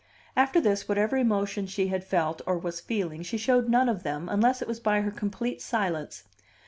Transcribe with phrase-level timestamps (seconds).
[0.35, 4.29] After this, whatever emotions she had felt, or was feeling, she showed none of them,
[4.29, 6.23] unless it was by her complete silence.